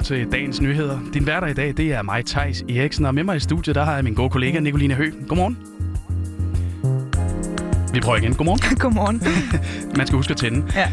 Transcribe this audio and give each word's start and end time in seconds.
lytter 0.00 0.16
til 0.16 0.32
dagens 0.32 0.60
nyheder. 0.60 1.00
Din 1.14 1.24
hverdag 1.24 1.50
i 1.50 1.54
dag, 1.54 1.74
det 1.76 1.92
er 1.92 2.02
mig, 2.02 2.26
Tejs 2.26 2.64
Eriksen, 2.68 3.06
og 3.06 3.14
med 3.14 3.24
mig 3.24 3.36
i 3.36 3.40
studiet, 3.40 3.76
der 3.76 3.84
har 3.84 3.94
jeg 3.94 4.04
min 4.04 4.14
gode 4.14 4.30
kollega 4.30 4.60
Nicoline 4.60 4.94
Hø. 4.94 5.10
Godmorgen. 5.28 5.58
Vi 7.94 8.00
prøver 8.00 8.18
igen. 8.18 8.34
Godmorgen. 8.34 8.78
Godmorgen. 8.82 9.22
Man 9.98 10.06
skal 10.06 10.16
huske 10.16 10.30
at 10.30 10.36
tænde. 10.36 10.72
Ja. 10.74 10.90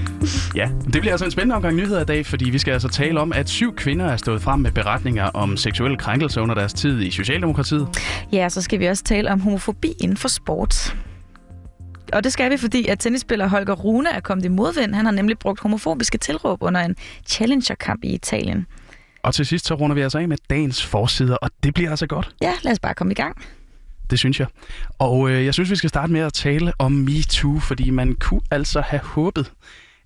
Ja, 0.55 0.69
det 0.83 1.01
bliver 1.01 1.11
altså 1.11 1.25
en 1.25 1.31
spændende 1.31 1.55
omgang 1.55 1.75
nyheder 1.75 2.01
i 2.01 2.05
dag, 2.05 2.25
fordi 2.25 2.49
vi 2.49 2.57
skal 2.57 2.71
altså 2.71 2.87
tale 2.87 3.19
om, 3.19 3.33
at 3.33 3.49
syv 3.49 3.75
kvinder 3.75 4.05
er 4.05 4.17
stået 4.17 4.41
frem 4.41 4.59
med 4.59 4.71
beretninger 4.71 5.23
om 5.23 5.57
seksuelle 5.57 5.97
krænkelser 5.97 6.41
under 6.41 6.55
deres 6.55 6.73
tid 6.73 7.01
i 7.01 7.11
Socialdemokratiet. 7.11 7.87
Ja, 8.31 8.49
så 8.49 8.61
skal 8.61 8.79
vi 8.79 8.85
også 8.85 9.03
tale 9.03 9.31
om 9.31 9.39
homofobi 9.39 9.93
inden 10.01 10.17
for 10.17 10.27
sport. 10.27 10.95
Og 12.13 12.23
det 12.23 12.33
skal 12.33 12.51
vi, 12.51 12.57
fordi 12.57 12.87
at 12.87 12.99
tennisspiller 12.99 13.47
Holger 13.47 13.73
Rune 13.73 14.09
er 14.09 14.19
kommet 14.19 14.45
i 14.45 14.47
modvind. 14.47 14.95
Han 14.95 15.05
har 15.05 15.11
nemlig 15.11 15.39
brugt 15.39 15.59
homofobiske 15.59 16.17
tilråb 16.17 16.63
under 16.63 16.81
en 16.81 16.95
Challenger-kamp 17.27 18.03
i 18.03 18.13
Italien. 18.13 18.65
Og 19.23 19.33
til 19.33 19.45
sidst 19.45 19.67
så 19.67 19.73
runder 19.73 19.93
vi 19.93 20.01
altså 20.01 20.17
af 20.19 20.27
med 20.27 20.37
dagens 20.49 20.85
forsider, 20.85 21.35
og 21.35 21.49
det 21.63 21.73
bliver 21.73 21.89
altså 21.89 22.07
godt. 22.07 22.35
Ja, 22.41 22.53
lad 22.61 22.71
os 22.71 22.79
bare 22.79 22.93
komme 22.93 23.11
i 23.11 23.15
gang. 23.15 23.37
Det 24.09 24.19
synes 24.19 24.39
jeg. 24.39 24.47
Og 24.99 25.29
øh, 25.29 25.45
jeg 25.45 25.53
synes, 25.53 25.69
vi 25.69 25.75
skal 25.75 25.89
starte 25.89 26.13
med 26.13 26.21
at 26.21 26.33
tale 26.33 26.73
om 26.79 26.91
MeToo, 26.91 27.59
fordi 27.59 27.89
man 27.89 28.13
kunne 28.13 28.41
altså 28.51 28.81
have 28.81 29.01
håbet, 29.03 29.51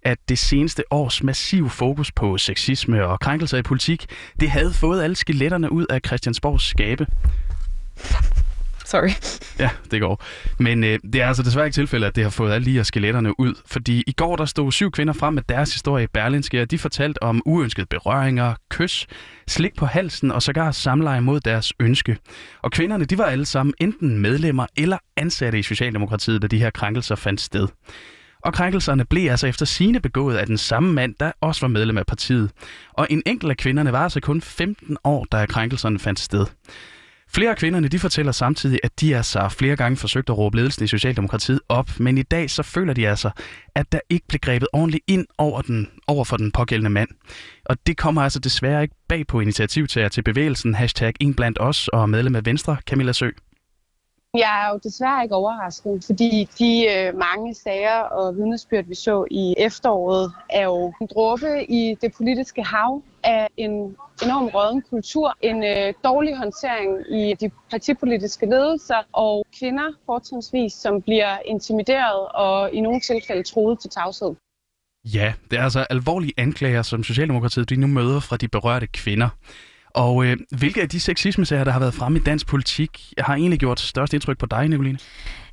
at 0.04 0.18
det 0.30 0.40
seneste 0.40 0.84
års 0.92 1.24
massiv 1.24 1.70
fokus 1.70 2.12
på 2.12 2.38
sexisme 2.38 3.06
og 3.08 3.20
krænkelser 3.20 3.58
i 3.58 3.62
politik, 3.62 4.06
det 4.40 4.50
havde 4.50 4.74
fået 4.74 5.04
alle 5.04 5.16
skeletterne 5.16 5.72
ud 5.72 5.86
af 5.90 6.00
Christiansborgs 6.06 6.64
skabe. 6.64 7.08
Sorry. 8.92 9.10
Ja, 9.60 9.70
det 9.92 10.02
går. 10.02 10.24
Men 10.60 10.84
øh, 10.84 11.00
det 11.14 11.22
er 11.22 11.28
altså 11.28 11.44
desværre 11.44 11.66
ikke 11.66 11.76
tilfældet, 11.76 12.08
at 12.08 12.16
det 12.16 12.24
har 12.24 12.32
fået 12.32 12.52
alle 12.52 12.66
lige 12.66 12.84
skeletterne 12.84 13.40
ud. 13.40 13.54
Fordi 13.66 14.04
i 14.08 14.12
går 14.12 14.36
der 14.36 14.46
stod 14.46 14.72
syv 14.72 14.92
kvinder 14.92 15.14
frem 15.14 15.34
med 15.34 15.44
deres 15.50 15.74
historie 15.74 16.04
i 16.04 16.08
Berlinske, 16.08 16.62
og 16.62 16.72
de 16.72 16.78
fortalte 16.78 17.24
om 17.24 17.42
uønskede 17.46 17.86
berøringer, 17.86 18.54
kys, 18.70 19.08
slik 19.48 19.76
på 19.78 19.86
halsen 19.86 20.32
og 20.32 20.42
sågar 20.42 20.72
samleje 20.72 21.22
mod 21.22 21.40
deres 21.40 21.74
ønske. 21.80 22.18
Og 22.62 22.72
kvinderne, 22.72 23.06
de 23.06 23.18
var 23.18 23.24
alle 23.24 23.46
sammen 23.46 23.74
enten 23.80 24.20
medlemmer 24.20 24.66
eller 24.78 24.98
ansatte 25.18 25.60
i 25.60 25.64
Socialdemokratiet, 25.64 26.42
da 26.42 26.48
de 26.48 26.60
her 26.60 26.70
krænkelser 26.70 27.16
fandt 27.16 27.42
sted. 27.42 27.68
Og 28.44 28.54
krænkelserne 28.54 29.06
blev 29.06 29.32
altså 29.32 29.48
efter 29.48 29.66
sine 29.66 30.00
begået 30.00 30.38
af 30.38 30.46
den 30.46 30.58
samme 30.58 30.94
mand, 30.94 31.16
der 31.20 31.32
også 31.42 31.62
var 31.62 31.68
medlem 31.68 31.98
af 31.98 32.06
partiet. 32.06 32.52
Og 32.94 33.08
en 33.10 33.24
enkelt 33.26 33.50
af 33.50 33.58
kvinderne 33.58 33.92
var 33.92 34.04
altså 34.04 34.20
kun 34.20 34.42
15 34.42 34.98
år, 35.04 35.28
da 35.32 35.46
krænkelserne 35.46 36.00
fandt 36.00 36.20
sted. 36.20 36.46
Flere 37.34 37.50
af 37.50 37.58
kvinderne 37.58 37.88
de 37.88 38.00
fortæller 38.00 38.32
samtidig, 38.32 38.80
at 38.84 39.02
de 39.02 39.16
altså 39.18 39.50
flere 39.50 39.76
gange 39.76 39.98
forsøgt 39.98 40.30
at 40.30 40.38
råbe 40.38 40.58
ledelsen 40.58 40.84
i 40.84 40.88
Socialdemokratiet 40.88 41.60
op, 41.70 41.90
men 42.00 42.18
i 42.18 42.22
dag 42.22 42.50
så 42.50 42.64
føler 42.64 42.94
de 42.94 43.08
altså, 43.08 43.30
at 43.76 43.92
der 43.92 44.00
ikke 44.10 44.28
blev 44.28 44.40
grebet 44.40 44.68
ordentligt 44.74 45.04
ind 45.08 45.26
over, 45.38 45.62
den, 45.62 45.90
over 46.08 46.24
for 46.24 46.38
den 46.38 46.52
pågældende 46.52 46.90
mand. 46.90 47.10
Og 47.66 47.78
det 47.88 47.98
kommer 47.98 48.22
altså 48.22 48.40
desværre 48.40 48.82
ikke 48.82 48.96
bag 49.08 49.28
på 49.28 49.40
initiativtager 49.40 50.10
til 50.10 50.22
bevægelsen 50.24 50.76
hashtag 50.76 51.14
en 51.20 51.34
blandt 51.34 51.58
os 51.62 51.88
og 51.88 52.10
medlem 52.10 52.36
af 52.36 52.46
Venstre, 52.46 52.78
Camilla 52.86 53.12
Sø. 53.12 53.30
Jeg 54.34 54.66
er 54.66 54.74
jo 54.74 54.80
desværre 54.84 55.24
ikke 55.24 55.36
overrasket, 55.36 56.04
fordi 56.06 56.50
de 56.60 56.86
øh, 56.90 57.18
mange 57.18 57.56
sager 57.56 58.00
og 58.00 58.36
vidnesbyrd, 58.36 58.86
vi 58.86 58.96
så 58.96 59.26
i 59.32 59.56
efteråret, 59.58 60.34
er 60.50 60.64
jo 60.64 60.94
en 61.02 61.08
dråbe 61.14 61.66
i 61.70 61.96
det 62.02 62.14
politiske 62.14 62.64
hav 62.64 63.02
af 63.24 63.48
en 63.58 63.72
enorm 64.24 64.48
råden 64.48 64.82
kultur, 64.90 65.38
en 65.42 65.64
øh, 65.64 65.94
dårlig 66.04 66.38
håndtering 66.38 66.90
i 67.10 67.34
de 67.42 67.52
partipolitiske 67.72 68.46
ledelser 68.46 69.02
og 69.14 69.46
kvinder 69.60 69.90
fortrinsvis, 70.06 70.74
som 70.74 71.02
bliver 71.02 71.38
intimideret 71.46 72.28
og 72.34 72.74
i 72.74 72.82
nogle 72.82 73.00
tilfælde 73.00 73.44
troet 73.44 73.80
til 73.80 73.90
tavshed. 73.90 74.36
Ja, 75.06 75.34
det 75.52 75.60
er 75.60 75.64
altså 75.64 75.86
alvorlige 75.90 76.34
anklager, 76.38 76.82
som 76.82 77.04
Socialdemokratiet 77.04 77.70
de 77.70 77.76
nu 77.76 77.88
møder 77.88 78.20
fra 78.20 78.38
de 78.38 78.48
berørte 78.48 78.88
kvinder. 78.88 79.30
Og 79.94 80.26
øh, 80.26 80.38
hvilke 80.58 80.82
af 80.82 80.90
de 80.90 81.00
sexismesager, 81.00 81.64
der 81.64 81.72
har 81.72 81.80
været 81.80 81.94
fremme 81.94 82.20
i 82.20 82.22
dansk 82.22 82.48
politik, 82.48 83.14
har 83.18 83.36
egentlig 83.36 83.60
gjort 83.60 83.80
størst 83.80 84.14
indtryk 84.14 84.38
på 84.38 84.46
dig, 84.46 84.68
Nicoline? 84.68 85.00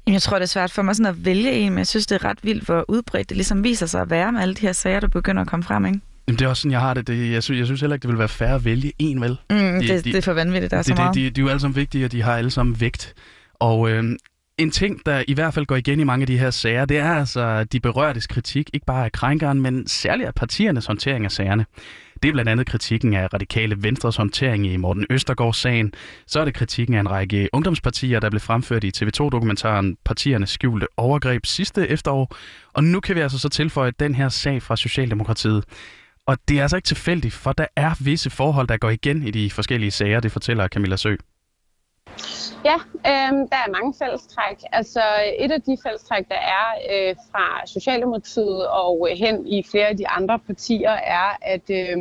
Jeg 0.06 0.22
tror, 0.22 0.38
det 0.38 0.42
er 0.42 0.46
svært 0.46 0.70
for 0.70 0.82
mig 0.82 0.96
sådan 0.96 1.14
at 1.14 1.24
vælge 1.24 1.52
en, 1.52 1.72
men 1.72 1.78
jeg 1.78 1.86
synes, 1.86 2.06
det 2.06 2.14
er 2.14 2.24
ret 2.24 2.44
vildt, 2.44 2.64
hvor 2.64 2.84
udbredt 2.88 3.28
det 3.28 3.36
ligesom 3.36 3.64
viser 3.64 3.86
sig 3.86 4.00
at 4.00 4.10
være 4.10 4.32
med 4.32 4.40
alle 4.40 4.54
de 4.54 4.60
her 4.60 4.72
sager, 4.72 5.00
der 5.00 5.08
begynder 5.08 5.42
at 5.42 5.48
komme 5.48 5.62
frem, 5.62 5.86
ikke? 5.86 6.00
Jamen, 6.28 6.38
det 6.38 6.44
er 6.44 6.48
også 6.48 6.60
sådan, 6.60 6.72
jeg 6.72 6.80
har 6.80 6.94
det. 6.94 7.06
det 7.06 7.32
jeg, 7.32 7.42
synes, 7.42 7.58
jeg 7.58 7.66
synes 7.66 7.80
heller 7.80 7.94
ikke, 7.94 8.02
det 8.02 8.10
vil 8.10 8.18
være 8.18 8.28
fair 8.28 8.48
at 8.48 8.64
vælge 8.64 8.92
en, 8.98 9.20
vel? 9.20 9.38
Mm, 9.50 9.56
de, 9.56 9.78
det, 9.78 9.88
de, 9.88 10.12
det 10.12 10.14
er 10.14 10.20
for 10.20 10.32
vanvittigt, 10.32 10.70
der 10.70 10.76
er 10.76 10.82
de, 10.82 10.88
så 10.88 10.94
meget. 10.94 11.14
De, 11.14 11.24
de, 11.24 11.30
de 11.30 11.40
er 11.40 11.44
jo 11.44 11.48
alle 11.48 11.60
sammen 11.60 11.76
vigtige, 11.76 12.04
og 12.04 12.12
de 12.12 12.22
har 12.22 12.36
alle 12.36 12.50
sammen 12.50 12.80
vægt. 12.80 13.14
Og 13.60 13.90
øh, 13.90 14.04
en 14.58 14.70
ting, 14.70 15.06
der 15.06 15.24
i 15.28 15.34
hvert 15.34 15.54
fald 15.54 15.66
går 15.66 15.76
igen 15.76 16.00
i 16.00 16.04
mange 16.04 16.22
af 16.22 16.26
de 16.26 16.38
her 16.38 16.50
sager, 16.50 16.84
det 16.84 16.98
er 16.98 17.14
altså 17.14 17.64
de 17.64 17.80
berørtes 17.80 18.26
kritik, 18.26 18.70
ikke 18.72 18.86
bare 18.86 19.04
af 19.04 19.12
krænkeren, 19.12 19.60
men 19.60 19.86
særligt 19.86 20.26
af 20.26 20.34
partiernes 20.34 20.86
håndtering 20.86 21.24
af 21.24 21.32
sagerne. 21.32 21.66
Det 22.22 22.28
er 22.28 22.32
blandt 22.32 22.50
andet 22.50 22.66
kritikken 22.66 23.14
af 23.14 23.34
radikale 23.34 23.82
Venstres 23.82 24.16
håndtering 24.16 24.66
i 24.66 24.76
Morten 24.76 25.06
Østergaards-sagen. 25.10 25.92
Så 26.26 26.40
er 26.40 26.44
det 26.44 26.54
kritikken 26.54 26.94
af 26.94 27.00
en 27.00 27.10
række 27.10 27.48
ungdomspartier, 27.52 28.20
der 28.20 28.30
blev 28.30 28.40
fremført 28.40 28.84
i 28.84 28.92
TV2-dokumentaren 28.96 29.96
Partiernes 30.04 30.50
skjulte 30.50 30.86
overgreb 30.96 31.46
sidste 31.46 31.88
efterår. 31.88 32.36
Og 32.72 32.84
nu 32.84 33.00
kan 33.00 33.16
vi 33.16 33.20
altså 33.20 33.38
så 33.38 33.48
tilføje 33.48 33.92
den 34.00 34.14
her 34.14 34.28
sag 34.28 34.62
fra 34.62 34.76
Socialdemokratiet. 34.76 35.64
Og 36.28 36.36
det 36.48 36.58
er 36.58 36.62
altså 36.62 36.76
ikke 36.76 36.86
tilfældigt, 36.86 37.34
for 37.34 37.52
der 37.52 37.66
er 37.76 38.04
visse 38.04 38.30
forhold, 38.30 38.68
der 38.68 38.76
går 38.76 38.90
igen 38.90 39.22
i 39.22 39.30
de 39.30 39.50
forskellige 39.50 39.90
sager, 39.90 40.20
det 40.20 40.32
fortæller 40.32 40.68
Camilla 40.68 40.96
Sø. 40.96 41.16
Ja, 42.64 42.74
øh, 43.12 43.32
der 43.52 43.58
er 43.64 43.70
mange 43.70 43.94
fællestræk. 43.98 44.58
Altså 44.72 45.02
et 45.38 45.52
af 45.52 45.62
de 45.62 45.76
fællestræk, 45.82 46.24
der 46.28 46.40
er 46.58 46.66
øh, 46.92 47.14
fra 47.30 47.66
Socialdemokratiet 47.66 48.68
og 48.68 49.08
hen 49.16 49.46
i 49.46 49.64
flere 49.70 49.86
af 49.86 49.96
de 49.96 50.08
andre 50.08 50.38
partier, 50.38 50.90
er, 50.90 51.36
at 51.42 51.70
øh, 51.70 51.96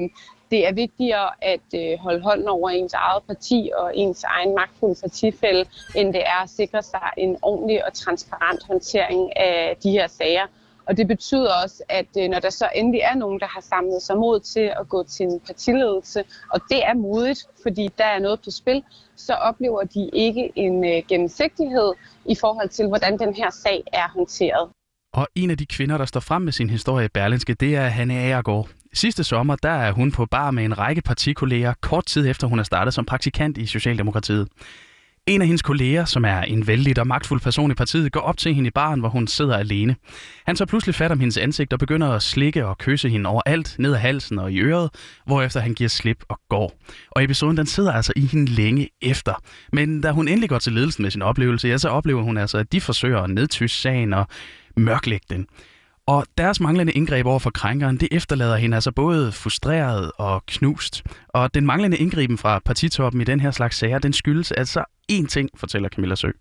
det 0.52 0.68
er 0.68 0.74
vigtigere 0.74 1.30
at 1.42 1.68
øh, 1.76 2.00
holde 2.00 2.22
hånden 2.22 2.48
over 2.48 2.70
ens 2.70 2.94
eget 2.94 3.24
parti 3.24 3.72
og 3.78 3.98
ens 3.98 4.24
egen 4.24 4.56
magtfulde 4.56 4.96
partifælde, 5.02 5.66
end 5.96 6.14
det 6.14 6.22
er 6.26 6.44
at 6.44 6.50
sikre 6.50 6.84
sig 6.84 7.10
en 7.18 7.38
ordentlig 7.42 7.86
og 7.86 7.94
transparent 7.94 8.62
håndtering 8.68 9.38
af 9.38 9.78
de 9.84 9.92
her 9.92 10.08
sager. 10.08 10.48
Og 10.88 10.98
det 10.98 11.08
betyder 11.08 11.52
også, 11.64 11.84
at 11.90 12.08
øh, 12.18 12.30
når 12.30 12.40
der 12.40 12.50
så 12.50 12.70
endelig 12.76 13.02
er 13.02 13.16
nogen, 13.16 13.40
der 13.40 13.48
har 13.48 13.62
samlet 13.62 14.02
sig 14.02 14.18
mod 14.18 14.40
til 14.40 14.72
at 14.80 14.90
gå 14.90 15.04
til 15.04 15.26
en 15.26 15.40
partiledelse, 15.40 16.24
og 16.54 16.62
det 16.70 16.86
er 16.86 16.94
modigt, 16.94 17.46
fordi 17.64 17.90
der 17.98 18.06
er 18.06 18.20
noget 18.20 18.40
på 18.46 18.52
spil, 18.52 18.84
så 19.16 19.34
oplever 19.34 19.84
de 19.84 20.10
ikke 20.14 20.52
en 20.56 20.86
øh, 20.86 21.04
gennemsigtighed 21.10 21.94
i 22.26 22.36
forhold 22.36 22.70
til, 22.70 22.88
hvordan 22.88 23.20
den 23.20 23.34
her 23.34 23.50
sag 23.50 23.84
er 23.94 24.08
håndteret. 24.16 24.70
Og 25.14 25.28
en 25.36 25.52
af 25.52 25.58
de 25.58 25.66
kvinder, 25.66 25.98
der 25.98 26.06
står 26.06 26.20
frem 26.20 26.42
med 26.42 26.52
sin 26.52 26.70
historie 26.70 27.06
i 27.06 27.10
Berlinske, 27.14 27.54
det 27.54 27.76
er 27.76 27.88
Hanne 27.88 28.14
Agergaard. 28.14 28.68
Sidste 28.94 29.24
sommer, 29.24 29.56
der 29.56 29.70
er 29.70 29.92
hun 29.92 30.12
på 30.12 30.26
bar 30.26 30.52
med 30.52 30.66
en 30.66 30.78
række 30.78 31.02
partikolleger, 31.02 31.74
kort 31.82 32.06
tid 32.06 32.30
efter 32.30 32.48
hun 32.48 32.60
er 32.60 32.64
startet 32.64 32.94
som 32.94 33.06
praktikant 33.06 33.58
i 33.58 33.66
Socialdemokratiet. 33.66 34.48
En 35.28 35.42
af 35.42 35.48
hendes 35.48 35.62
kolleger, 35.62 36.06
som 36.06 36.26
er 36.26 36.42
en 36.42 36.68
vældig 36.68 37.00
og 37.00 37.08
magtfuld 37.08 37.42
person 37.42 37.72
i 37.72 37.74
partiet, 37.74 38.12
går 38.12 38.20
op 38.20 38.38
til 38.38 38.54
hende 38.56 38.68
i 38.68 38.72
baren, 38.72 39.00
hvor 39.00 39.10
hun 39.10 39.28
sidder 39.28 39.58
alene. 39.58 39.96
Han 40.46 40.56
tager 40.56 40.68
pludselig 40.68 40.96
fat 40.96 41.12
om 41.12 41.20
hendes 41.20 41.38
ansigt 41.38 41.74
og 41.74 41.80
begynder 41.80 42.10
at 42.10 42.24
slikke 42.24 42.66
og 42.66 42.78
kysse 42.78 43.10
hende 43.10 43.30
overalt, 43.30 43.76
ned 43.80 43.94
ad 43.94 43.98
halsen 44.00 44.40
og 44.40 44.52
i 44.52 44.60
øret, 44.60 44.90
hvorefter 45.26 45.60
han 45.60 45.74
giver 45.74 45.88
slip 45.88 46.24
og 46.30 46.40
går. 46.50 46.74
Og 47.12 47.24
episoden 47.24 47.58
den 47.58 47.66
sidder 47.66 47.92
altså 47.92 48.14
i 48.16 48.22
hende 48.22 48.52
længe 48.52 48.90
efter. 49.02 49.34
Men 49.74 50.02
da 50.02 50.12
hun 50.12 50.28
endelig 50.28 50.50
går 50.50 50.60
til 50.60 50.74
ledelsen 50.74 51.02
med 51.02 51.12
sin 51.12 51.22
oplevelse, 51.22 51.68
ja, 51.68 51.78
så 51.78 51.90
oplever 51.90 52.22
hun 52.22 52.38
altså, 52.38 52.58
at 52.58 52.72
de 52.72 52.82
forsøger 52.82 53.22
at 53.22 53.30
nedtysse 53.30 53.82
sagen 53.82 54.14
og 54.14 54.28
mørklægge 54.78 55.26
den. 55.30 55.46
Og 56.08 56.26
deres 56.38 56.60
manglende 56.60 56.94
indgreb 56.94 57.26
over 57.26 57.40
for 57.40 57.50
krænkeren, 57.50 57.98
det 57.98 58.08
efterlader 58.12 58.56
hende 58.56 58.78
altså 58.78 58.92
både 58.92 59.32
frustreret 59.32 60.12
og 60.18 60.46
knust. 60.46 61.04
Og 61.28 61.54
den 61.54 61.66
manglende 61.66 61.98
indgriben 61.98 62.38
fra 62.38 62.60
partitoppen 62.60 63.22
i 63.22 63.24
den 63.24 63.40
her 63.40 63.52
slags 63.52 63.78
sager, 63.78 64.00
den 64.00 64.14
skyldes 64.14 64.52
altså 64.52 64.84
én 65.12 65.28
ting, 65.28 65.50
fortæller 65.56 65.90
Camilla 65.90 66.16
Sø. 66.16 66.32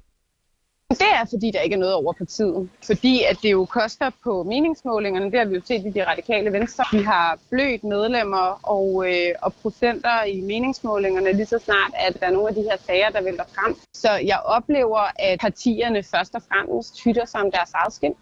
Det 0.90 1.02
er, 1.02 1.24
fordi 1.30 1.50
der 1.54 1.60
ikke 1.60 1.74
er 1.74 1.78
noget 1.78 1.94
over 1.94 2.12
partiet. 2.12 2.68
Fordi 2.86 3.22
at 3.30 3.38
det 3.42 3.52
jo 3.52 3.64
koster 3.64 4.10
på 4.24 4.42
meningsmålingerne. 4.42 5.30
Det 5.30 5.38
har 5.38 5.46
vi 5.46 5.54
jo 5.54 5.62
set 5.64 5.86
i 5.86 5.90
de 5.90 6.06
radikale 6.06 6.52
venstre. 6.52 6.84
Vi 6.92 7.02
har 7.02 7.38
blødt 7.50 7.84
medlemmer 7.84 8.60
og, 8.62 9.04
øh, 9.08 9.28
og 9.42 9.54
procenter 9.62 10.24
i 10.24 10.40
meningsmålingerne 10.40 11.32
lige 11.32 11.46
så 11.46 11.58
snart, 11.64 11.92
at 11.94 12.20
der 12.20 12.26
er 12.26 12.30
nogle 12.30 12.48
af 12.48 12.54
de 12.54 12.62
her 12.62 12.76
sager, 12.86 13.10
der 13.10 13.22
vælter 13.22 13.44
frem. 13.54 13.76
Så 13.94 14.12
jeg 14.12 14.38
oplever, 14.44 15.00
at 15.18 15.40
partierne 15.40 16.02
først 16.02 16.34
og 16.34 16.42
fremmest 16.48 17.04
hytter 17.04 17.24
sig 17.24 17.40
om 17.40 17.50
deres 17.50 17.72
eget 17.74 17.92
skin 17.92 18.14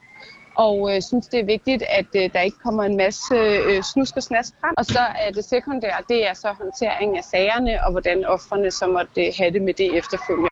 og 0.56 0.96
øh, 0.96 1.02
synes, 1.02 1.26
det 1.26 1.40
er 1.40 1.44
vigtigt, 1.44 1.82
at 1.88 2.06
øh, 2.16 2.32
der 2.32 2.40
ikke 2.40 2.56
kommer 2.64 2.82
en 2.82 2.96
masse 2.96 3.34
øh, 3.34 3.82
snusk 3.82 4.16
og 4.16 4.22
snask 4.22 4.52
frem. 4.60 4.74
Og 4.78 4.84
så 4.86 5.00
er 5.24 5.30
det 5.30 5.44
sekundære, 5.44 6.00
det 6.08 6.28
er 6.28 6.34
så 6.34 6.48
håndtering 6.60 7.18
af 7.18 7.24
sagerne, 7.24 7.84
og 7.84 7.90
hvordan 7.92 8.24
offrene 8.24 8.70
så 8.70 8.86
måtte 8.86 9.26
øh, 9.26 9.32
have 9.38 9.50
det 9.50 9.62
med 9.62 9.74
det 9.74 9.98
efterfølgende. 9.98 10.48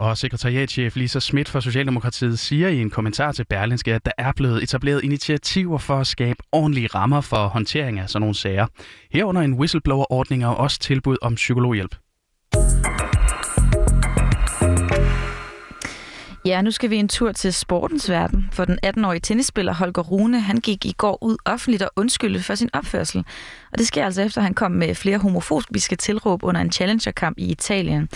Og 0.00 0.18
sekretariatchef 0.18 0.96
Lisa 0.96 1.18
Schmidt 1.18 1.48
fra 1.48 1.60
Socialdemokratiet 1.60 2.38
siger 2.38 2.68
i 2.68 2.80
en 2.80 2.90
kommentar 2.90 3.32
til 3.32 3.44
Berlinske, 3.44 3.94
at 3.94 4.04
der 4.04 4.12
er 4.18 4.32
blevet 4.36 4.62
etableret 4.62 5.04
initiativer 5.04 5.78
for 5.78 5.96
at 5.96 6.06
skabe 6.06 6.38
ordentlige 6.52 6.86
rammer 6.86 7.20
for 7.20 7.46
håndtering 7.46 7.98
af 7.98 8.08
sådan 8.08 8.20
nogle 8.20 8.34
sager. 8.34 8.66
Herunder 9.12 9.42
en 9.42 9.54
whistleblower-ordning 9.54 10.46
og 10.46 10.56
også 10.56 10.78
tilbud 10.78 11.16
om 11.22 11.34
psykologhjælp. 11.34 11.96
Ja, 16.46 16.62
nu 16.62 16.70
skal 16.70 16.90
vi 16.90 16.96
en 16.96 17.08
tur 17.08 17.32
til 17.32 17.52
sportens 17.52 18.10
verden, 18.10 18.48
for 18.52 18.64
den 18.64 18.78
18-årige 18.86 19.20
tennisspiller 19.20 19.74
Holger 19.74 20.02
Rune, 20.02 20.40
han 20.40 20.56
gik 20.56 20.86
i 20.86 20.94
går 20.98 21.22
ud 21.22 21.36
offentligt 21.44 21.82
og 21.82 21.90
undskyldte 21.96 22.42
for 22.42 22.54
sin 22.54 22.70
opførsel. 22.72 23.24
Og 23.72 23.78
det 23.78 23.86
sker 23.86 24.04
altså 24.04 24.22
efter, 24.22 24.40
at 24.40 24.44
han 24.44 24.54
kom 24.54 24.70
med 24.72 24.94
flere 24.94 25.18
homofobiske 25.18 25.96
tilråb 25.96 26.44
under 26.44 26.60
en 26.60 26.72
challengerkamp 26.72 27.38
i 27.38 27.50
Italien. 27.50 28.08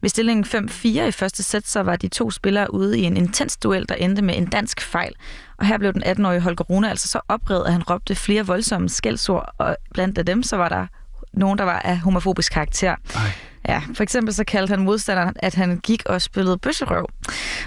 Ved 0.00 0.08
stillingen 0.10 0.44
5-4 0.44 0.88
i 0.88 1.10
første 1.10 1.42
sæt, 1.42 1.66
så 1.66 1.80
var 1.80 1.96
de 1.96 2.08
to 2.08 2.30
spillere 2.30 2.74
ude 2.74 2.98
i 2.98 3.02
en 3.02 3.16
intens 3.16 3.56
duel, 3.56 3.88
der 3.88 3.94
endte 3.94 4.22
med 4.22 4.36
en 4.36 4.46
dansk 4.46 4.80
fejl. 4.80 5.12
Og 5.58 5.66
her 5.66 5.78
blev 5.78 5.92
den 5.92 6.04
18-årige 6.04 6.40
Holger 6.40 6.64
Rune 6.64 6.90
altså 6.90 7.08
så 7.08 7.20
oprevet, 7.28 7.64
at 7.66 7.72
han 7.72 7.82
råbte 7.82 8.14
flere 8.14 8.46
voldsomme 8.46 8.88
skældsord, 8.88 9.54
og 9.58 9.76
blandt 9.94 10.26
dem 10.26 10.42
så 10.42 10.56
var 10.56 10.68
der 10.68 10.86
nogen, 11.32 11.58
der 11.58 11.64
var 11.64 11.78
af 11.78 11.98
homofobisk 11.98 12.52
karakter. 12.52 12.96
Ej. 13.14 13.20
Ja, 13.68 13.82
for 13.94 14.02
eksempel 14.02 14.34
så 14.34 14.44
kaldte 14.44 14.70
han 14.70 14.80
modstanderen, 14.80 15.34
at 15.36 15.54
han 15.54 15.80
gik 15.80 16.02
og 16.06 16.22
spillede 16.22 16.58
bøsserøv. 16.58 17.06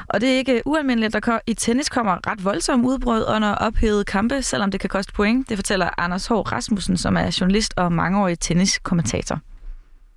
Og 0.07 0.21
det 0.21 0.33
er 0.33 0.37
ikke 0.37 0.61
ualmindeligt, 0.65 1.15
at 1.15 1.25
der 1.25 1.39
i 1.47 1.53
tennis 1.53 1.89
kommer 1.89 2.27
ret 2.27 2.45
voldsomme 2.45 2.87
udbrud 2.87 3.23
under 3.35 3.55
ophedede 3.55 4.03
kampe, 4.03 4.41
selvom 4.41 4.71
det 4.71 4.79
kan 4.79 4.89
koste 4.89 5.13
point. 5.13 5.49
Det 5.49 5.57
fortæller 5.57 5.89
Anders 5.97 6.27
H. 6.27 6.31
Rasmussen, 6.31 6.97
som 6.97 7.17
er 7.17 7.37
journalist 7.41 7.73
og 7.77 7.91
mangeårig 7.91 8.39
tenniskommentator. 8.39 9.39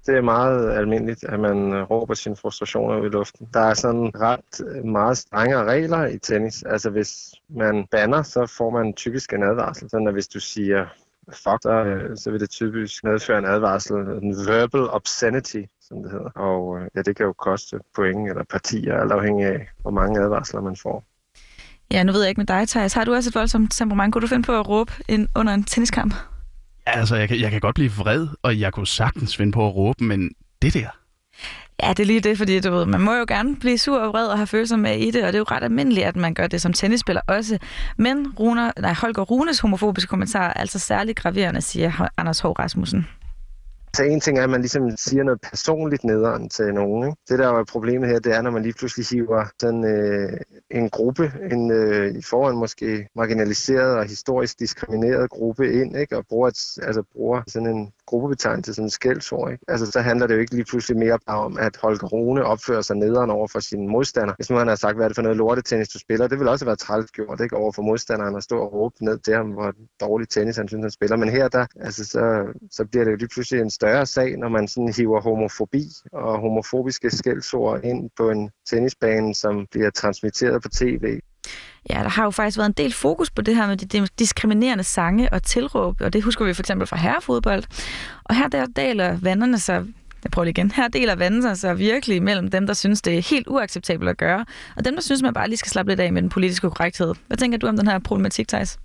Det 0.07 0.17
er 0.17 0.23
meget 0.23 0.71
almindeligt, 0.71 1.25
at 1.25 1.41
man 1.41 1.73
øh, 1.73 1.91
råber 1.91 2.15
sine 2.15 2.37
frustrationer 2.37 3.01
ud 3.01 3.07
i 3.07 3.09
luften. 3.09 3.49
Der 3.55 3.61
er 3.61 3.75
sådan 3.75 4.11
ret 4.21 4.61
øh, 4.67 4.85
meget 4.85 5.19
strengere 5.19 5.65
regler 5.65 6.07
i 6.07 6.19
tennis. 6.19 6.63
Altså 6.63 6.91
hvis 6.91 7.35
man 7.49 7.87
banner, 7.91 8.23
så 8.23 8.47
får 8.47 8.71
man 8.71 8.95
typisk 8.95 9.33
en 9.33 9.43
advarsel. 9.43 9.91
Sådan 9.91 10.07
at 10.07 10.13
hvis 10.13 10.29
du 10.29 10.41
siger 10.41 10.87
fuck, 11.33 11.63
så, 11.63 11.71
øh, 11.71 12.17
så 12.17 12.31
vil 12.31 12.41
det 12.41 12.51
typisk 12.51 13.05
medføre 13.05 13.39
en 13.39 13.45
advarsel, 13.45 13.97
en 13.97 14.37
verbal 14.47 14.91
obscenity, 14.91 15.63
som 15.89 16.03
det 16.03 16.11
hedder. 16.11 16.31
Og 16.31 16.89
ja, 16.95 17.03
det 17.03 17.17
kan 17.17 17.27
jo 17.27 17.33
koste 17.33 17.79
point 17.97 18.29
eller 18.29 18.45
partier, 18.51 19.01
alt 19.01 19.13
afhængig 19.13 19.47
af, 19.47 19.69
hvor 19.83 19.91
mange 19.91 20.21
advarsler 20.21 20.61
man 20.61 20.77
får. 20.77 21.05
Ja, 21.91 22.03
nu 22.03 22.13
ved 22.13 22.21
jeg 22.21 22.29
ikke 22.29 22.41
med 22.41 22.47
dig, 22.47 22.69
Thijs. 22.69 22.93
Har 22.93 23.05
du 23.05 23.15
også 23.15 23.31
et 23.31 23.35
voldsomt 23.35 23.73
temperament? 23.73 24.13
Kunne 24.13 24.23
du 24.23 24.27
finde 24.27 24.43
på 24.43 24.59
at 24.59 24.69
råbe 24.69 24.93
en, 25.09 25.29
under 25.37 25.55
en 25.55 25.65
tenniskamp? 25.65 26.15
Altså, 26.87 27.17
jeg 27.17 27.29
kan, 27.29 27.41
jeg 27.41 27.51
kan 27.51 27.61
godt 27.61 27.75
blive 27.75 27.91
vred, 27.91 28.29
og 28.43 28.61
jeg 28.61 28.73
kunne 28.73 28.87
sagtens 28.87 29.37
finde 29.37 29.53
på 29.53 29.67
at 29.67 29.77
råbe, 29.77 30.05
men 30.05 30.31
det 30.63 30.75
der... 30.75 30.89
Ja, 31.83 31.89
det 31.89 32.01
er 32.01 32.05
lige 32.05 32.21
det, 32.21 32.39
fordi 32.39 32.61
du 32.61 32.71
ved, 32.71 32.87
man 32.87 33.01
må 33.01 33.15
jo 33.15 33.25
gerne 33.29 33.57
blive 33.57 33.79
sur 33.79 34.01
og 34.01 34.09
vred 34.09 34.27
og 34.27 34.39
have 34.39 34.47
følelser 34.47 34.77
med 34.77 34.99
i 34.99 35.11
det, 35.11 35.23
og 35.23 35.27
det 35.27 35.35
er 35.35 35.39
jo 35.39 35.45
ret 35.51 35.63
almindeligt, 35.63 36.07
at 36.07 36.17
man 36.17 36.35
gør 36.35 36.47
det 36.47 36.63
som 36.63 36.73
tennisspiller 36.73 37.23
også. 37.27 37.59
Men 37.97 38.33
Runer, 38.33 38.73
nej, 38.81 38.95
Holger 39.01 39.23
Runes 39.23 39.61
homofobiske 39.61 40.09
kommentar 40.09 40.49
er 40.49 40.53
altså 40.53 40.79
særligt 40.79 41.19
graverende, 41.19 41.61
siger 41.61 42.09
Anders 42.17 42.41
H. 42.41 42.45
Rasmussen. 42.45 43.07
Så 43.94 44.05
en 44.05 44.20
ting 44.20 44.38
er, 44.38 44.44
at 44.44 44.50
man 44.50 44.61
ligesom 44.61 44.96
siger 44.96 45.23
noget 45.23 45.41
personligt 45.41 46.05
nederen 46.05 46.49
til 46.49 46.75
nogen. 46.75 47.05
Ikke? 47.06 47.17
Det, 47.29 47.38
der 47.38 47.49
er 47.49 47.64
problemet 47.64 48.08
her, 48.08 48.19
det 48.19 48.35
er, 48.35 48.43
når 48.43 48.50
man 48.50 48.62
lige 48.62 48.75
pludselig 48.79 49.06
hiver 49.11 49.44
sådan 49.61 49.85
øh, 49.85 50.41
en 50.70 50.91
gruppe, 50.91 51.32
en 51.52 51.70
øh, 51.70 52.14
i 52.14 52.23
forhånd 52.23 52.56
måske 52.56 53.08
marginaliseret 53.17 53.96
og 53.99 54.05
historisk 54.05 54.58
diskrimineret 54.58 55.31
gruppe 55.31 55.73
ind, 55.73 55.96
ikke? 55.96 56.17
og 56.17 56.25
bruger, 56.29 56.49
et, 56.49 56.79
altså, 56.82 57.02
bruger 57.12 57.43
sådan 57.46 57.69
en 57.69 57.93
gruppebetegnelse, 58.06 58.75
sådan 58.75 58.87
en 58.87 58.91
skældsord. 58.91 59.52
Ikke? 59.52 59.64
Altså, 59.69 59.87
så 59.87 60.00
handler 60.00 60.26
det 60.26 60.35
jo 60.35 60.40
ikke 60.40 60.55
lige 60.55 60.64
pludselig 60.64 60.99
mere 60.99 61.19
bare 61.26 61.38
om, 61.38 61.58
at 61.58 61.76
Holger 61.82 62.06
Rune 62.06 62.44
opfører 62.44 62.82
sig 62.82 62.97
nederen 62.97 63.31
over 63.31 63.49
for 63.49 63.61
sine 63.61 63.88
modstandere. 63.88 64.37
Hvis 64.38 64.50
nu 64.50 64.56
han 64.56 64.69
har 64.69 64.75
sagt, 64.75 64.97
hvad 64.97 65.05
er 65.05 65.08
det 65.08 65.17
for 65.17 65.23
noget 65.23 65.37
lortetennis, 65.37 65.88
du 65.88 65.99
spiller, 65.99 66.29
det 66.29 66.38
vil 66.38 66.49
også 66.49 66.64
være 66.64 66.76
træls 66.76 67.11
gjort 67.11 67.40
ikke? 67.40 67.56
over 67.56 67.73
for 67.73 67.82
modstanderen 67.82 68.37
at 68.37 68.43
stå 68.43 68.58
og 68.58 68.73
råbe 68.73 69.05
ned 69.05 69.19
til 69.19 69.35
ham, 69.35 69.50
hvor 69.50 69.73
dårlig 70.00 70.29
tennis 70.29 70.56
han 70.56 70.69
synes, 70.69 70.85
han 70.85 70.90
spiller. 70.90 71.17
Men 71.17 71.29
her, 71.29 71.49
der, 71.49 71.67
altså, 71.81 72.05
så, 72.05 72.23
så 72.70 72.85
bliver 72.85 73.05
det 73.05 73.11
jo 73.11 73.17
lige 73.17 73.29
pludselig 73.29 73.61
en 73.61 73.70
større 73.85 74.07
sag, 74.07 74.37
når 74.39 74.49
man 74.49 74.69
sådan 74.69 74.93
hiver 74.97 75.21
homofobi 75.21 75.85
og 76.13 76.41
homofobiske 76.41 77.11
skældsord 77.11 77.85
ind 77.85 78.11
på 78.17 78.31
en 78.31 78.51
tennisbane, 78.71 79.35
som 79.35 79.67
bliver 79.71 79.91
transmitteret 79.91 80.63
på 80.63 80.69
tv. 80.69 81.21
Ja, 81.91 81.95
der 81.95 82.09
har 82.09 82.25
jo 82.25 82.31
faktisk 82.31 82.59
været 82.59 82.69
en 82.69 82.85
del 82.85 82.93
fokus 82.93 83.31
på 83.31 83.43
det 83.43 83.57
her 83.57 83.67
med 83.67 83.77
de 83.77 84.09
diskriminerende 84.19 84.85
sange 84.85 85.33
og 85.33 85.43
tilråb, 85.43 86.01
og 86.01 86.13
det 86.13 86.23
husker 86.23 86.45
vi 86.45 86.55
for 86.55 86.63
eksempel 86.63 86.87
fra 86.87 86.97
herrefodbold. 86.97 87.65
Og 88.25 88.37
her 88.37 88.49
der 88.49 88.67
deler 88.67 89.19
vanderne 89.23 89.59
sig 89.59 89.87
jeg 90.25 90.31
prøver 90.31 90.49
igen. 90.49 90.71
Her 90.71 90.89
deler 90.89 91.17
vandene 91.17 91.57
sig 91.57 91.79
virkelig 91.79 92.23
mellem 92.23 92.51
dem, 92.51 92.67
der 92.67 92.75
synes, 92.75 93.03
det 93.03 93.19
er 93.19 93.23
helt 93.31 93.49
uacceptabelt 93.49 94.11
at 94.11 94.17
gøre, 94.17 94.45
og 94.77 94.85
dem, 94.85 94.95
der 94.95 95.03
synes, 95.03 95.23
man 95.23 95.35
bare 95.35 95.49
lige 95.49 95.57
skal 95.57 95.71
slappe 95.71 95.93
lidt 95.93 96.01
af 96.01 96.13
med 96.13 96.23
den 96.23 96.31
politiske 96.31 96.71
korrekthed. 96.71 97.15
Hvad 97.27 97.37
tænker 97.37 97.59
du 97.59 97.67
om 97.67 97.77
den 97.77 97.89
her 97.89 97.99
problematik, 97.99 98.49
Thijs? 98.49 98.79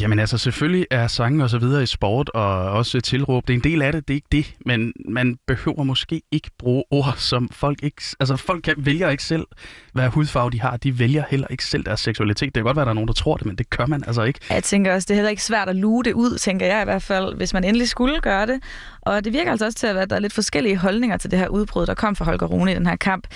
Jamen 0.00 0.18
altså, 0.18 0.38
selvfølgelig 0.38 0.86
er 0.90 1.06
sange 1.06 1.44
og 1.44 1.50
så 1.50 1.58
videre 1.58 1.82
i 1.82 1.86
sport, 1.86 2.28
og 2.28 2.70
også 2.70 3.00
tilråb, 3.00 3.48
det 3.48 3.52
er 3.52 3.58
en 3.58 3.64
del 3.64 3.82
af 3.82 3.92
det, 3.92 4.08
det 4.08 4.14
er 4.14 4.16
ikke 4.16 4.28
det, 4.32 4.54
men 4.66 4.92
man 5.08 5.36
behøver 5.46 5.82
måske 5.82 6.22
ikke 6.32 6.50
bruge 6.58 6.84
ord, 6.90 7.14
som 7.16 7.48
folk 7.52 7.82
ikke... 7.82 8.02
Altså, 8.20 8.36
folk 8.36 8.62
kan, 8.62 8.74
vælger 8.78 9.10
ikke 9.10 9.22
selv, 9.22 9.46
hvad 9.92 10.08
hudfarve 10.08 10.50
de 10.50 10.60
har, 10.60 10.76
de 10.76 10.98
vælger 10.98 11.24
heller 11.30 11.46
ikke 11.50 11.64
selv 11.64 11.84
deres 11.84 12.00
seksualitet. 12.00 12.46
Det 12.46 12.54
kan 12.54 12.62
godt 12.62 12.76
være, 12.76 12.82
at 12.82 12.86
der 12.86 12.90
er 12.90 12.94
nogen, 12.94 13.08
der 13.08 13.14
tror 13.14 13.36
det, 13.36 13.46
men 13.46 13.56
det 13.56 13.70
gør 13.70 13.86
man 13.86 14.04
altså 14.06 14.22
ikke. 14.22 14.40
Jeg 14.50 14.62
tænker 14.62 14.94
også, 14.94 15.06
det 15.06 15.14
er 15.14 15.16
heller 15.16 15.30
ikke 15.30 15.42
svært 15.42 15.68
at 15.68 15.76
luge 15.76 16.04
det 16.04 16.12
ud, 16.12 16.38
tænker 16.38 16.66
jeg 16.66 16.82
i 16.82 16.84
hvert 16.84 17.02
fald, 17.02 17.36
hvis 17.36 17.52
man 17.52 17.64
endelig 17.64 17.88
skulle 17.88 18.20
gøre 18.20 18.46
det. 18.46 18.60
Og 19.00 19.24
det 19.24 19.32
virker 19.32 19.50
altså 19.50 19.64
også 19.64 19.78
til 19.78 19.86
at 19.86 19.94
være, 19.94 20.02
at 20.02 20.10
der 20.10 20.16
er 20.16 20.20
lidt 20.20 20.32
forskellige 20.32 20.76
holdninger 20.76 21.16
til 21.16 21.30
det 21.30 21.38
her 21.38 21.48
udbrud, 21.48 21.86
der 21.86 21.94
kom 21.94 22.16
fra 22.16 22.24
Holger 22.24 22.46
Rune 22.46 22.72
i 22.72 22.74
den 22.74 22.86
her 22.86 22.96
kamp. 22.96 23.26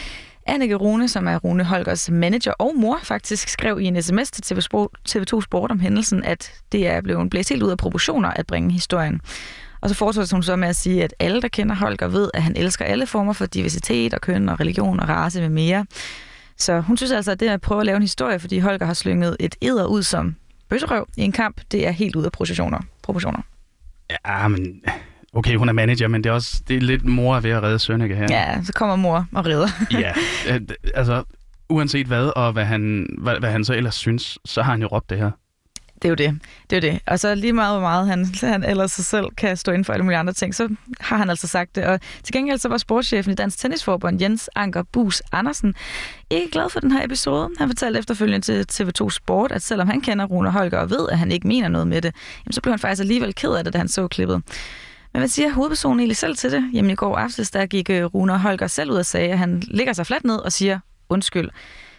Annike 0.49 0.75
Rune, 0.75 1.09
som 1.09 1.29
er 1.29 1.37
Rune 1.37 1.65
Holgers 1.65 2.11
manager 2.11 2.53
og 2.53 2.73
mor, 2.77 2.99
faktisk 3.03 3.49
skrev 3.49 3.81
i 3.81 3.85
en 3.85 4.03
sms 4.03 4.31
til 4.31 4.55
TV2 5.09 5.41
Sport 5.41 5.71
om 5.71 5.81
hændelsen, 5.81 6.25
at 6.25 6.53
det 6.73 6.87
er 6.87 7.01
blevet 7.01 7.31
blæst 7.31 7.49
helt 7.49 7.63
ud 7.63 7.71
af 7.71 7.79
proportioner 7.79 8.31
at 8.31 8.47
bringe 8.47 8.73
historien. 8.73 9.21
Og 9.81 9.89
så 9.89 9.95
fortsætter 9.95 10.37
hun 10.37 10.43
så 10.43 10.57
med 10.57 10.69
at 10.69 10.77
sige, 10.77 11.05
at 11.05 11.15
alle, 11.19 11.43
der 11.43 11.49
kender 11.49 11.75
Holger, 11.75 12.09
ved, 12.09 12.31
at 12.35 12.43
han 12.43 12.57
elsker 12.57 12.85
alle 12.85 13.07
former 13.07 13.33
for 13.33 13.47
diversitet 13.47 14.15
og 14.15 14.21
køn 14.21 14.49
og 14.49 14.61
religion 14.61 15.01
og 15.01 15.09
race 15.09 15.41
med 15.41 15.49
mere. 15.49 15.87
Så 16.57 16.81
hun 16.81 16.97
synes 16.97 17.13
altså, 17.13 17.31
at 17.31 17.41
det 17.41 17.49
at 17.49 17.61
prøve 17.61 17.81
at 17.81 17.87
lave 17.87 17.97
en 17.97 18.03
historie, 18.03 18.39
fordi 18.39 18.59
Holger 18.59 18.87
har 18.87 18.95
slynget 18.95 19.37
et 19.41 19.55
æder 19.63 19.87
ud 19.87 20.03
som 20.03 20.37
bøsserøv 20.69 21.09
i 21.17 21.23
en 21.23 21.33
kamp, 21.33 21.61
det 21.73 21.87
er 21.87 21.91
helt 21.91 22.17
ud 22.17 22.25
af 22.25 22.33
proportioner. 22.33 22.79
proportioner. 23.03 23.41
Ja, 24.27 24.49
men 24.49 24.83
Okay, 25.33 25.57
hun 25.57 25.69
er 25.69 25.73
manager, 25.73 26.09
men 26.09 26.25
det 26.25 26.31
er 26.31 26.35
også 26.35 26.63
det 26.69 26.77
er 26.77 26.81
lidt 26.81 27.05
mor 27.05 27.41
ved 27.41 27.51
at 27.51 27.63
redde 27.63 27.79
Sønneke 27.79 28.15
her. 28.17 28.27
Ja, 28.31 28.63
så 28.65 28.73
kommer 28.73 28.97
mor 28.97 29.27
og 29.33 29.47
redder. 29.47 29.69
ja, 30.05 30.13
altså 30.95 31.25
uanset 31.69 32.07
hvad, 32.07 32.33
og 32.37 32.53
hvad 32.53 32.65
han, 32.65 33.07
hvad, 33.19 33.39
hvad 33.39 33.51
han 33.51 33.65
så 33.65 33.75
ellers 33.75 33.95
synes, 33.95 34.39
så 34.45 34.63
har 34.63 34.71
han 34.73 34.83
jo 34.83 34.87
råbt 34.87 35.11
det 35.11 35.19
her. 35.19 35.31
Det 36.03 36.05
er 36.05 36.09
jo 36.09 36.15
det. 36.15 36.41
Det 36.71 36.85
er 36.85 36.89
jo 36.89 36.93
det. 36.93 37.01
Og 37.07 37.19
så 37.19 37.35
lige 37.35 37.53
meget, 37.53 37.75
hvor 37.75 37.81
meget 37.81 38.07
han, 38.07 38.27
han 38.43 38.65
ellers 38.65 38.93
sig 38.93 39.05
selv 39.05 39.27
kan 39.37 39.57
stå 39.57 39.73
inden 39.73 39.85
for 39.85 39.93
alle 39.93 40.05
mulige 40.05 40.19
andre 40.19 40.33
ting, 40.33 40.55
så 40.55 40.69
har 41.01 41.17
han 41.17 41.31
altså 41.31 41.47
sagt 41.47 41.77
det. 41.77 41.85
Og 41.85 42.01
til 42.23 42.33
gengæld 42.33 42.59
så 42.59 42.69
var 42.69 42.79
sportschefen 42.79 43.33
i 43.33 43.35
Dansk 43.35 43.59
Tennisforbund, 43.59 44.21
Jens 44.23 44.51
Anker 44.55 44.83
Bus 44.93 45.23
Andersen, 45.33 45.75
ikke 46.31 46.51
glad 46.51 46.71
for 46.71 46.81
den 46.81 46.93
her 46.93 47.05
episode. 47.05 47.49
Han 47.59 47.69
fortalte 47.69 47.99
efterfølgende 47.99 48.41
til 48.41 48.67
TV2 48.73 49.11
Sport, 49.11 49.53
at 49.53 49.63
selvom 49.63 49.89
han 49.89 50.01
kender 50.01 50.25
Rune 50.25 50.51
Holger 50.51 50.79
og 50.79 50.91
ved, 50.91 51.09
at 51.11 51.19
han 51.19 51.33
ikke 51.33 51.49
mener 51.49 51.69
noget 51.69 51.87
med 51.87 52.03
det, 52.03 52.15
jamen, 52.45 52.53
så 52.53 52.61
blev 52.61 52.73
han 52.73 52.79
faktisk 52.79 53.01
alligevel 53.01 53.35
ked 53.35 53.51
af 53.51 53.65
det, 53.65 53.73
da 53.73 53.79
han 53.79 53.89
så 53.89 54.09
klippet. 54.09 54.43
Men 55.13 55.21
hvad 55.21 55.29
siger 55.29 55.51
hovedpersonen 55.53 56.01
egentlig 56.01 56.17
selv 56.17 56.37
til 56.37 56.53
det? 56.53 56.71
Jamen 56.73 56.91
i 56.91 56.95
går 56.95 57.17
aftes, 57.17 57.51
der 57.51 57.67
gik 57.67 57.91
øh, 57.91 58.05
Rune 58.05 58.39
Holger 58.39 58.67
selv 58.67 58.91
ud 58.91 58.97
og 58.97 59.07
sagde, 59.07 59.33
at 59.33 59.39
han 59.39 59.63
ligger 59.67 59.93
sig 59.93 60.07
fladt 60.07 60.25
ned 60.25 60.37
og 60.37 60.53
siger 60.53 60.79
undskyld. 61.09 61.51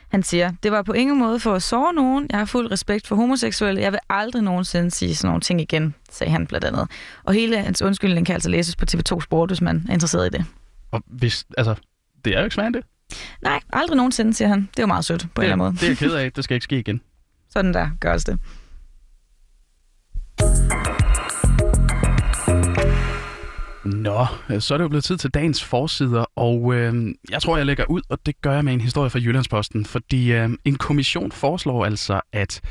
Han 0.10 0.24
siger, 0.24 0.51
det 0.63 0.72
var 0.72 0.82
på 0.82 0.94
ingen 0.94 1.20
måde 1.20 1.39
for 1.39 1.54
at 1.54 1.63
såre 1.63 1.94
nogen. 1.94 2.28
Jeg 2.30 2.39
har 2.39 2.46
fuld 2.46 2.72
respekt 2.72 3.08
for 3.08 3.16
homoseksuelle. 3.16 3.82
Jeg 3.82 3.92
vil 3.92 4.00
aldrig 4.10 4.44
nogensinde 4.44 4.92
sige 4.92 5.16
sådan 5.16 5.28
nogle 5.28 5.42
ting 5.42 5.62
igen, 5.62 5.96
sagde 6.12 6.32
han 6.32 6.48
blandt 6.48 6.66
andet. 6.66 6.88
Og 7.24 7.34
hele 7.34 7.58
hans 7.58 7.82
undskyldning 7.82 8.25
kan 8.25 8.34
altså 8.34 8.50
læses 8.50 8.75
på 8.75 8.86
TV2 8.92 9.22
Sport, 9.22 9.50
hvis 9.50 9.62
man 9.62 9.86
er 9.89 9.94
interesseret 9.94 10.28
i 10.28 10.38
det. 10.38 10.46
Og 10.92 11.04
hvis, 11.08 11.46
altså, 11.58 11.75
det 12.25 12.34
er 12.34 12.38
jo 12.39 12.44
ikke 12.44 12.56
svært 12.56 12.74
det. 12.74 12.84
Nej, 13.42 13.60
aldrig 13.74 13.98
nogensinde, 13.98 14.34
siger 14.34 14.48
han. 14.48 14.60
Det 14.72 14.80
er 14.80 14.84
jo 14.84 14.88
meget 14.88 15.06
sødt 15.06 15.22
på 15.22 15.42
det, 15.42 15.48
en 15.48 15.51
eller 15.51 15.66
anden 15.66 15.66
måde. 15.66 15.74
Det 15.74 15.84
er 15.84 15.88
jeg 15.88 15.98
ked 15.98 16.13
af. 16.13 16.32
Det 16.36 16.44
skal 16.44 16.56
ikke 16.56 16.63
ske 16.63 16.80
igen. 16.80 17.01
Sådan 17.50 17.74
der 17.74 17.89
gøres 18.00 18.24
det. 18.24 18.39
Nå, 23.93 24.25
øh, 24.50 24.62
så 24.62 24.74
er 24.74 24.77
det 24.77 24.84
jo 24.84 24.89
blevet 24.89 25.03
tid 25.03 25.17
til 25.17 25.29
dagens 25.29 25.63
forsider, 25.63 26.25
og 26.36 26.75
øh, 26.75 27.15
jeg 27.29 27.41
tror, 27.41 27.58
jeg 27.58 27.65
lægger 27.65 27.86
ud, 27.86 28.01
og 28.10 28.19
det 28.25 28.41
gør 28.41 28.53
jeg 28.53 28.65
med 28.65 28.74
en 28.74 28.81
historie 28.81 29.10
fra 29.10 29.19
Jyllandsposten, 29.19 29.86
fordi 29.86 30.31
øh, 30.31 30.50
en 30.65 30.75
kommission 30.75 31.31
foreslår 31.31 31.86
altså, 31.86 32.22
at 32.34 32.62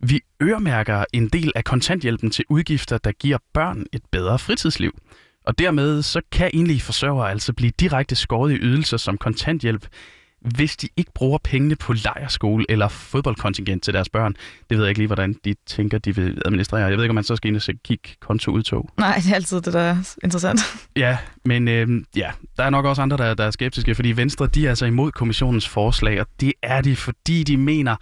vi 0.00 0.20
øremærker 0.42 1.04
en 1.12 1.28
del 1.28 1.52
af 1.54 1.64
kontanthjælpen 1.64 2.30
til 2.30 2.44
udgifter, 2.48 2.98
der 2.98 3.12
giver 3.12 3.38
børn 3.54 3.84
et 3.92 4.02
bedre 4.12 4.38
fritidsliv. 4.38 4.98
Og 5.44 5.58
dermed 5.58 6.02
så 6.02 6.20
kan 6.32 6.50
enlige 6.54 6.80
forsørgere 6.80 7.30
altså 7.30 7.52
blive 7.52 7.72
direkte 7.80 8.16
skåret 8.16 8.52
i 8.52 8.56
ydelser 8.56 8.96
som 8.96 9.18
kontanthjælp, 9.18 9.86
hvis 10.44 10.76
de 10.76 10.88
ikke 10.96 11.12
bruger 11.14 11.38
pengene 11.44 11.76
på 11.76 11.92
lejerskole 11.92 12.64
eller 12.68 12.88
fodboldkontingent 12.88 13.82
til 13.82 13.94
deres 13.94 14.08
børn. 14.08 14.34
Det 14.70 14.78
ved 14.78 14.84
jeg 14.84 14.88
ikke 14.88 15.00
lige, 15.00 15.06
hvordan 15.06 15.36
de 15.44 15.54
tænker, 15.66 15.98
de 15.98 16.16
vil 16.16 16.42
administrere. 16.44 16.80
Jeg 16.80 16.96
ved 16.96 17.04
ikke, 17.04 17.10
om 17.10 17.14
man 17.14 17.24
så 17.24 17.36
skal 17.36 17.48
ind 17.48 17.56
og 17.56 17.74
kigge 17.84 18.08
kontoudtog. 18.20 18.90
Nej, 18.98 19.16
det 19.16 19.30
er 19.30 19.34
altid 19.34 19.60
det, 19.60 19.72
der 19.72 19.80
er 19.80 20.16
interessant. 20.24 20.60
Ja, 20.96 21.18
men 21.44 21.68
øh, 21.68 21.88
ja, 22.16 22.30
der 22.56 22.64
er 22.64 22.70
nok 22.70 22.84
også 22.84 23.02
andre, 23.02 23.16
der, 23.16 23.34
der 23.34 23.44
er 23.44 23.50
skeptiske, 23.50 23.94
fordi 23.94 24.12
Venstre 24.12 24.46
de 24.46 24.66
er 24.66 24.68
altså 24.68 24.86
imod 24.86 25.12
kommissionens 25.12 25.68
forslag, 25.68 26.20
og 26.20 26.26
det 26.40 26.52
er 26.62 26.80
de, 26.80 26.96
fordi 26.96 27.42
de 27.42 27.56
mener, 27.56 27.96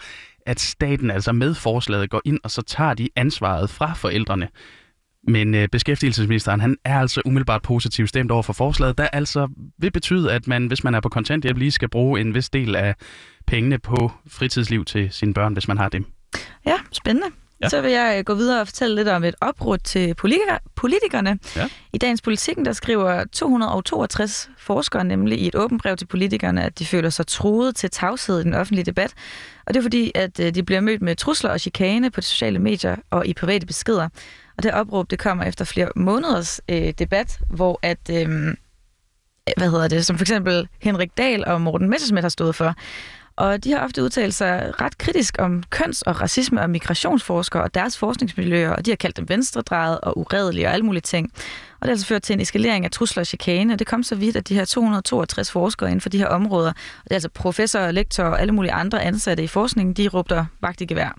at 0.47 0.61
staten 0.61 1.11
altså 1.11 1.33
med 1.33 1.55
forslaget 1.55 2.11
går 2.11 2.21
ind, 2.25 2.39
og 2.45 2.51
så 2.51 2.63
tager 2.63 2.95
de 2.95 3.09
ansvaret 3.17 3.71
fra 3.71 3.95
forældrene. 3.95 4.49
Men 5.29 5.55
øh, 5.55 5.69
beskæftigelsesministeren 5.69 6.61
han 6.61 6.77
er 6.85 6.99
altså 6.99 7.23
umiddelbart 7.25 7.63
positivt 7.63 8.09
stemt 8.09 8.31
over 8.31 8.43
for 8.43 8.53
forslaget, 8.53 8.99
der 8.99 9.07
altså 9.07 9.49
vil 9.79 9.93
betyde, 9.93 10.33
at 10.33 10.47
man, 10.47 10.67
hvis 10.67 10.85
man 10.85 10.95
er 10.95 11.01
på 11.01 11.09
kontanthjælp, 11.09 11.59
lige 11.59 11.71
skal 11.71 11.89
bruge 11.89 12.21
en 12.21 12.35
vis 12.35 12.51
del 12.51 12.77
af 12.77 12.95
pengene 13.47 13.79
på 13.79 14.13
fritidsliv 14.29 14.85
til 14.85 15.09
sine 15.11 15.35
børn, 15.35 15.53
hvis 15.53 15.69
man 15.69 15.79
har 15.79 15.89
dem. 15.89 16.05
Ja, 16.67 16.77
spændende. 16.93 17.29
Ja. 17.63 17.69
Så 17.69 17.81
vil 17.81 17.91
jeg 17.91 18.15
øh, 18.19 18.25
gå 18.25 18.35
videre 18.35 18.61
og 18.61 18.67
fortælle 18.67 18.97
lidt 18.97 19.09
om 19.09 19.25
et 19.25 19.35
opråd 19.41 19.79
til 19.79 20.15
politiker, 20.15 20.59
politikerne. 20.77 21.39
Ja. 21.57 21.69
I 21.93 21.99
dagens 21.99 22.23
Politikken, 22.23 22.65
der 22.65 22.73
skriver 22.73 23.25
262 23.33 24.51
forskere 24.59 25.05
nemlig 25.05 25.41
i 25.41 25.47
et 25.47 25.55
åbent 25.55 25.83
brev 25.83 25.97
til 25.97 26.07
politikerne, 26.07 26.65
at 26.65 26.79
de 26.79 26.87
føler 26.87 27.11
sig 27.11 27.27
truet 27.27 27.77
til 27.77 27.91
tavshed 27.91 28.41
i 28.41 28.43
den 28.43 28.55
offentlige 28.55 28.85
debat. 28.85 29.15
Og 29.67 29.75
det 29.75 29.81
er 29.81 29.83
fordi, 29.85 30.13
at 30.15 30.41
øh, 30.41 30.55
de 30.55 30.63
bliver 30.63 30.81
mødt 30.81 31.03
med 31.03 31.17
trusler 31.17 31.51
og 31.51 31.61
chikane 31.61 32.11
på 32.11 32.21
de 32.21 32.27
sociale 32.27 32.59
medier 32.59 32.97
og 33.11 33.27
i 33.27 33.35
private 33.35 33.67
beskeder. 33.67 34.09
Og 34.61 34.65
det 34.65 34.73
opråb, 34.73 35.11
det 35.11 35.19
kommer 35.19 35.45
efter 35.45 35.65
flere 35.65 35.89
måneders 35.97 36.61
øh, 36.69 36.93
debat, 36.99 37.39
hvor 37.51 37.79
at... 37.83 37.99
Øh, 38.11 38.55
hvad 39.57 39.71
hedder 39.71 39.89
det, 39.89 40.07
som 40.07 40.19
for 40.19 40.23
eksempel 40.23 40.69
Henrik 40.83 41.11
Dahl 41.19 41.45
og 41.45 41.61
Morten 41.61 41.91
Messerschmidt 41.91 42.25
har 42.25 42.29
stået 42.29 42.55
for. 42.55 42.75
Og 43.37 43.65
de 43.65 43.73
har 43.73 43.85
ofte 43.85 44.03
udtalt 44.03 44.35
sig 44.35 44.73
ret 44.81 44.99
kritisk 44.99 45.37
om 45.39 45.63
køns- 45.71 46.03
og 46.03 46.21
racisme- 46.21 46.61
og 46.61 46.71
migrationsforskere 46.71 47.63
og 47.63 47.75
deres 47.75 47.99
forskningsmiljøer, 47.99 48.71
og 48.71 48.87
de 48.87 48.91
har 48.91 48.97
kaldt 48.97 49.17
dem 49.17 49.29
venstredrejet 49.29 50.01
og 50.01 50.19
uredelige 50.19 50.67
og 50.67 50.73
alle 50.73 50.87
mulige 50.87 51.03
ting. 51.03 51.33
Og 51.35 51.81
det 51.81 51.89
har 51.89 51.91
altså 51.91 52.07
ført 52.07 52.23
til 52.23 52.33
en 52.33 52.41
eskalering 52.41 52.85
af 52.85 52.91
trusler 52.91 53.21
og 53.21 53.27
chikane, 53.27 53.73
og 53.73 53.79
det 53.79 53.87
kom 53.87 54.03
så 54.03 54.15
vidt, 54.15 54.37
at 54.37 54.49
de 54.49 54.55
her 54.55 54.65
262 54.65 55.51
forskere 55.51 55.89
inden 55.89 56.01
for 56.01 56.09
de 56.09 56.19
her 56.19 56.27
områder, 56.27 56.71
og 56.71 57.05
det 57.05 57.11
er 57.11 57.15
altså 57.15 57.29
professorer, 57.29 57.91
lektorer 57.91 58.29
og 58.29 58.41
alle 58.41 58.53
mulige 58.53 58.73
andre 58.73 59.03
ansatte 59.03 59.45
i 59.45 59.47
forskningen, 59.47 59.95
de 59.95 60.09
råbte 60.09 60.47
vagt 60.61 60.81
i 60.81 60.85
gevær. 60.85 61.19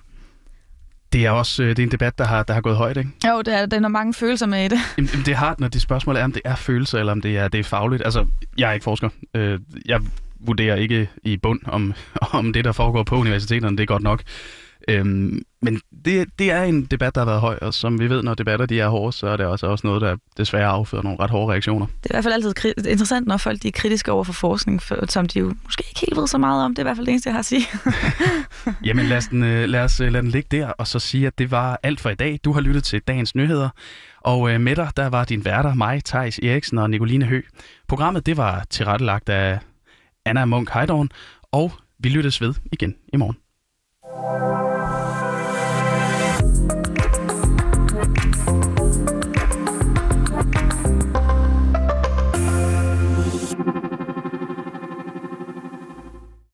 Det 1.13 1.25
er 1.25 1.30
også 1.30 1.63
øh, 1.63 1.70
det 1.70 1.80
er 1.80 1.84
en 1.84 1.91
debat, 1.91 2.18
der 2.18 2.25
har, 2.25 2.44
der 2.44 2.53
har 2.53 2.62
gået 2.62 2.77
højt, 2.77 2.98
ikke? 2.98 3.10
Jo, 3.27 3.41
det 3.41 3.53
er, 3.60 3.65
den 3.65 3.84
har 3.84 3.89
mange 3.89 4.13
følelser 4.13 4.46
med 4.46 4.65
i 4.65 4.68
det. 4.68 4.80
Jamen, 4.98 5.10
det 5.10 5.27
er 5.27 5.36
hardt, 5.36 5.60
når 5.60 5.68
det 5.68 5.82
spørgsmål 5.82 6.15
er, 6.15 6.24
om 6.24 6.32
det 6.32 6.41
er 6.46 6.56
følelser, 6.56 7.00
eller 7.00 7.12
om 7.12 7.22
det 7.22 7.38
er, 7.38 7.48
det 7.48 7.60
er 7.60 7.63
fagligt. 7.63 8.01
Altså, 8.06 8.25
jeg 8.58 8.70
er 8.70 8.74
ikke 8.74 8.84
forsker. 8.84 9.10
Øh, 9.34 9.60
jeg 9.86 10.01
vurderer 10.39 10.75
ikke 10.75 11.10
i 11.24 11.38
bund, 11.38 11.60
om, 11.65 11.94
om 12.39 12.53
det, 12.53 12.65
der 12.65 12.72
foregår 12.72 13.03
på 13.03 13.15
universiteterne, 13.15 13.77
det 13.77 13.84
er 13.84 13.88
godt 13.88 14.03
nok. 14.03 14.24
Øhm, 14.88 15.42
men 15.62 15.82
det, 16.06 16.28
det 16.40 16.52
er 16.52 16.64
en 16.64 16.86
debat, 16.86 17.16
der 17.16 17.22
har 17.22 17.26
været 17.26 17.42
høj, 17.42 17.58
og 17.62 17.74
som 17.74 18.00
vi 18.00 18.10
ved, 18.10 18.24
når 18.24 18.34
debatter 18.34 18.66
de 18.66 18.80
er 18.80 18.88
hårde, 18.88 19.14
så 19.14 19.28
er 19.28 19.38
det 19.38 19.46
også, 19.46 19.68
også 19.68 19.88
noget, 19.88 20.02
der 20.02 20.16
desværre 20.38 20.68
affører 20.68 21.04
nogle 21.04 21.20
ret 21.20 21.30
hårde 21.30 21.52
reaktioner. 21.52 21.86
Det 21.86 22.12
er 22.12 22.14
i 22.14 22.16
hvert 22.16 22.24
fald 22.24 22.34
altid 22.34 22.88
interessant, 22.88 23.28
når 23.28 23.38
folk 23.38 23.62
de 23.64 23.68
er 23.68 23.72
kritiske 23.72 24.12
over 24.12 24.24
for 24.24 24.34
forskning, 24.34 24.82
for, 24.82 25.06
som 25.10 25.28
de 25.28 25.40
jo 25.40 25.54
måske 25.64 25.84
ikke 25.90 26.00
helt 26.00 26.18
ved 26.18 26.28
så 26.28 26.38
meget 26.38 26.66
om. 26.66 26.76
Det 26.76 26.80
er 26.80 26.84
i 26.84 26.86
hvert 26.86 26.98
fald 26.98 27.06
det 27.06 27.12
eneste, 27.12 27.28
jeg 27.28 27.34
har 27.34 27.40
at 27.40 27.46
sige. 27.46 27.66
Jamen 28.88 29.06
lad 29.06 29.18
os, 29.18 29.28
den, 29.28 29.44
øh, 29.44 29.70
lad 29.70 29.84
os 29.84 30.00
øh, 30.00 30.12
lade 30.12 30.24
den 30.24 30.32
ligge 30.32 30.58
der, 30.58 30.68
og 30.68 30.88
så 30.88 31.00
sige, 31.00 31.28
at 31.28 31.38
det 31.38 31.52
var 31.52 31.80
alt 31.84 32.00
for 32.00 32.10
i 32.10 32.16
dag. 32.16 32.40
Du 32.44 32.54
har 32.54 32.62
lyttet 32.62 32.84
til 32.84 33.02
dagens 33.02 33.36
nyheder, 33.36 33.70
og 34.22 34.52
øh, 34.52 34.62
med 34.62 34.76
dig, 34.76 34.90
der 34.98 35.10
var 35.10 35.26
din 35.26 35.46
værter, 35.46 35.74
mig, 35.74 36.04
Tejs 36.04 36.40
Eriksen 36.40 36.78
og 36.78 36.90
Nicoline 36.90 37.26
Hø. 37.26 37.42
Programmet, 37.88 38.26
det 38.26 38.38
var 38.38 38.66
tilrettelagt 38.70 39.30
af 39.30 39.60
Anna 40.26 40.46
Munk 40.46 40.70
Heidorn, 40.70 41.10
og 41.52 41.72
vi 42.00 42.10
lyttes 42.10 42.42
ved 42.42 42.54
igen 42.72 42.96
i 43.14 43.18
morgen. 43.18 44.71